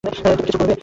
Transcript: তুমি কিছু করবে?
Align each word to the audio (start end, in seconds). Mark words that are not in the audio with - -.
তুমি 0.03 0.11
কিছু 0.39 0.57
করবে? 0.59 0.73